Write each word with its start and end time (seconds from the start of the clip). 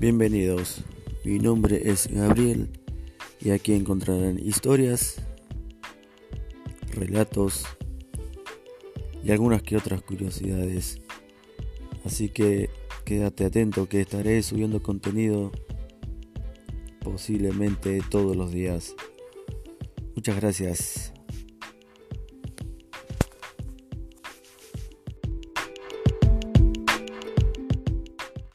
Bienvenidos, 0.00 0.84
mi 1.24 1.40
nombre 1.40 1.90
es 1.90 2.06
Gabriel 2.06 2.70
y 3.40 3.50
aquí 3.50 3.72
encontrarán 3.72 4.38
historias, 4.38 5.20
relatos 6.92 7.64
y 9.24 9.32
algunas 9.32 9.60
que 9.60 9.76
otras 9.76 10.00
curiosidades. 10.02 11.00
Así 12.04 12.28
que 12.28 12.70
quédate 13.04 13.44
atento 13.44 13.88
que 13.88 14.00
estaré 14.00 14.40
subiendo 14.44 14.84
contenido 14.84 15.50
posiblemente 17.00 18.00
todos 18.08 18.36
los 18.36 18.52
días. 18.52 18.94
Muchas 20.14 20.36
gracias. 20.36 21.12